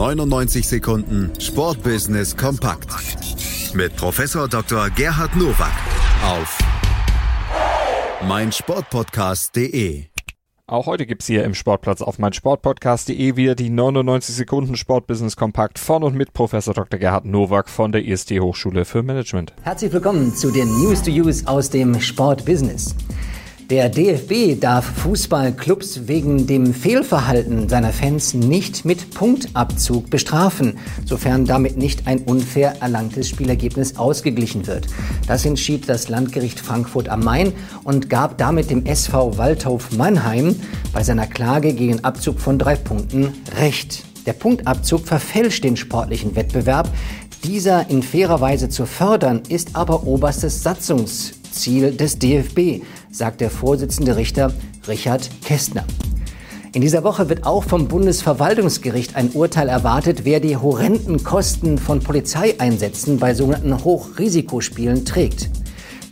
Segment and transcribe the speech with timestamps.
[0.00, 2.88] 99 Sekunden Sportbusiness kompakt
[3.74, 4.88] mit Professor Dr.
[4.88, 5.74] Gerhard Nowak
[6.24, 6.58] auf
[8.26, 10.04] meinsportpodcast.de.
[10.66, 15.78] Auch heute gibt es hier im Sportplatz auf meinsportpodcast.de wieder die 99 Sekunden Sportbusiness kompakt
[15.78, 16.98] von und mit Professor Dr.
[16.98, 19.52] Gerhard Nowak von der IST Hochschule für Management.
[19.64, 22.94] Herzlich willkommen zu den News to Use aus dem Sportbusiness.
[23.70, 31.76] Der DFB darf Fußballclubs wegen dem Fehlverhalten seiner Fans nicht mit Punktabzug bestrafen, sofern damit
[31.76, 34.88] nicht ein unfair erlangtes Spielergebnis ausgeglichen wird.
[35.28, 37.52] Das entschied das Landgericht Frankfurt am Main
[37.84, 40.56] und gab damit dem SV Waldhof Mannheim
[40.92, 44.02] bei seiner Klage gegen Abzug von drei Punkten Recht.
[44.26, 46.88] Der Punktabzug verfälscht den sportlichen Wettbewerb.
[47.44, 50.60] Dieser in fairer Weise zu fördern, ist aber oberstes
[51.50, 54.52] Satzungsziel des DFB sagt der Vorsitzende Richter
[54.86, 55.84] Richard Kästner.
[56.72, 62.00] In dieser Woche wird auch vom Bundesverwaltungsgericht ein Urteil erwartet, wer die horrenden Kosten von
[62.00, 65.50] Polizeieinsätzen bei sogenannten Hochrisikospielen trägt.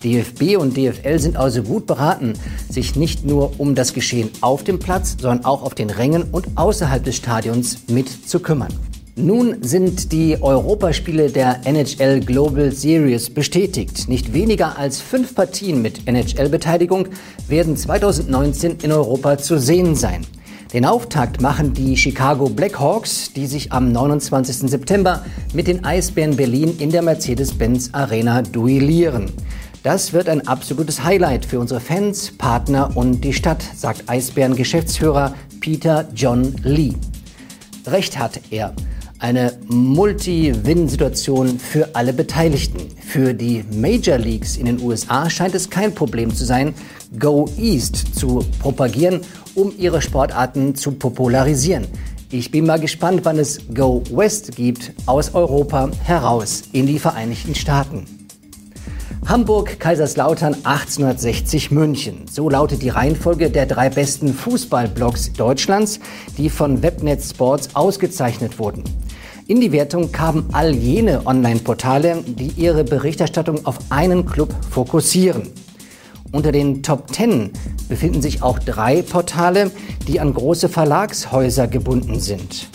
[0.02, 2.32] DFB und DFL sind also gut beraten,
[2.68, 6.46] sich nicht nur um das Geschehen auf dem Platz, sondern auch auf den Rängen und
[6.56, 8.72] außerhalb des Stadions mit zu kümmern.
[9.20, 14.08] Nun sind die Europaspiele der NHL Global Series bestätigt.
[14.08, 17.08] Nicht weniger als fünf Partien mit NHL-Beteiligung
[17.48, 20.24] werden 2019 in Europa zu sehen sein.
[20.72, 24.70] Den Auftakt machen die Chicago Blackhawks, die sich am 29.
[24.70, 29.32] September mit den Eisbären Berlin in der Mercedes-Benz Arena duellieren.
[29.82, 36.06] Das wird ein absolutes Highlight für unsere Fans, Partner und die Stadt, sagt Eisbären-Geschäftsführer Peter
[36.14, 36.94] John Lee.
[37.84, 38.74] Recht hat er
[39.18, 42.88] eine Multi-Win-Situation für alle Beteiligten.
[43.04, 46.74] Für die Major Leagues in den USA scheint es kein Problem zu sein,
[47.18, 49.22] Go East zu propagieren,
[49.54, 51.86] um ihre Sportarten zu popularisieren.
[52.30, 57.54] Ich bin mal gespannt, wann es Go West gibt, aus Europa heraus in die Vereinigten
[57.54, 58.04] Staaten.
[59.26, 62.26] Hamburg, Kaiserslautern 1860 München.
[62.30, 66.00] So lautet die Reihenfolge der drei besten Fußballblogs Deutschlands,
[66.38, 68.84] die von Webnet Sports ausgezeichnet wurden.
[69.48, 75.48] In die Wertung kamen all jene Online-Portale, die ihre Berichterstattung auf einen Club fokussieren.
[76.32, 77.52] Unter den Top 10
[77.88, 79.70] befinden sich auch drei Portale,
[80.06, 82.68] die an große Verlagshäuser gebunden sind.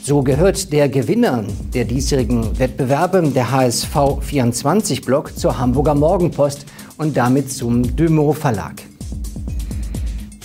[0.00, 1.42] So gehört der Gewinner
[1.74, 6.66] der diesjährigen Wettbewerbe, der HSV 24 Blog, zur Hamburger Morgenpost
[6.98, 8.89] und damit zum Dümo Verlag.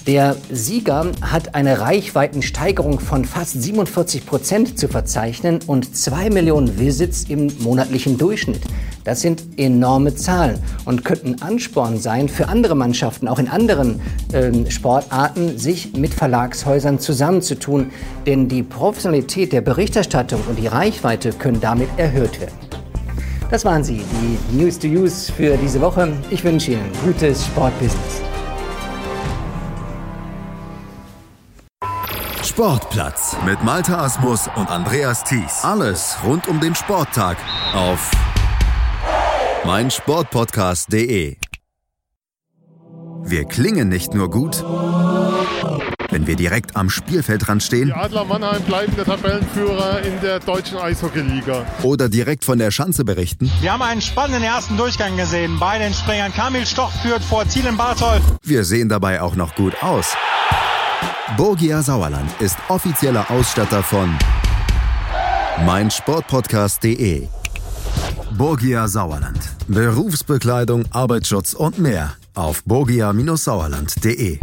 [0.08, 7.26] Der Sieger hat eine Reichweitensteigerung von fast 47 Prozent zu verzeichnen und zwei Millionen Visits
[7.28, 8.62] im monatlichen Durchschnitt.
[9.04, 14.00] Das sind enorme Zahlen und könnten Ansporn sein für andere Mannschaften, auch in anderen
[14.32, 17.90] äh, Sportarten, sich mit Verlagshäusern zusammenzutun.
[18.28, 22.54] Denn die Professionalität der Berichterstattung und die Reichweite können damit erhöht werden.
[23.50, 26.14] Das waren sie, die News to Use für diese Woche.
[26.30, 28.22] Ich wünsche Ihnen gutes Sportbusiness.
[32.46, 35.64] Sportplatz mit Malta Asmus und Andreas Thies.
[35.64, 37.38] Alles rund um den Sporttag
[37.74, 38.12] auf
[39.66, 41.38] meinsportpodcast.de.
[43.24, 44.64] Wir klingen nicht nur gut,
[46.12, 47.88] wenn wir direkt am Spielfeldrand stehen.
[47.88, 51.66] Die Adler Mannheim bleiben der Tabellenführer in der deutschen Eishockeyliga.
[51.82, 53.52] Oder direkt von der Schanze berichten.
[53.62, 55.58] Wir haben einen spannenden ersten Durchgang gesehen.
[55.60, 58.22] Bei den Springern Kamil Stoch führt vor Zielen Barthold.
[58.44, 60.16] Wir sehen dabei auch noch gut aus.
[61.38, 64.10] Borgia Sauerland ist offizieller Ausstatter von
[65.66, 67.28] meinsportpodcast.de.
[68.38, 69.40] Borgia Sauerland.
[69.68, 74.40] Berufsbekleidung, Arbeitsschutz und mehr auf borgia-sauerland.de.